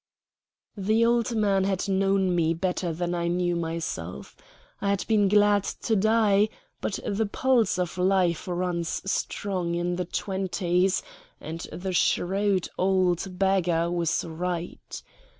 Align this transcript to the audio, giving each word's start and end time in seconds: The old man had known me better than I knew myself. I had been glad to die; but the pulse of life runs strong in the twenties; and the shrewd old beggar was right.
The 0.77 1.05
old 1.05 1.35
man 1.35 1.63
had 1.63 1.87
known 1.87 2.33
me 2.35 2.55
better 2.55 2.91
than 2.91 3.13
I 3.13 3.27
knew 3.27 3.55
myself. 3.55 4.35
I 4.81 4.89
had 4.89 5.05
been 5.07 5.27
glad 5.27 5.63
to 5.63 5.95
die; 5.95 6.49
but 6.81 6.97
the 7.05 7.27
pulse 7.27 7.77
of 7.77 7.99
life 7.99 8.47
runs 8.47 9.03
strong 9.05 9.75
in 9.75 9.97
the 9.97 10.05
twenties; 10.05 11.03
and 11.39 11.59
the 11.71 11.93
shrewd 11.93 12.67
old 12.79 13.37
beggar 13.37 13.91
was 13.91 14.25
right. 14.25 15.03